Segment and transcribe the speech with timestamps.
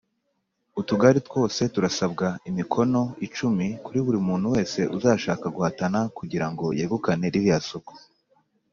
[0.79, 7.59] Utugari twose turasabwa imikono icumi kuri buri muntu wese uzashaka guhatana kugira ngo yegukane ririya
[7.69, 7.93] soko.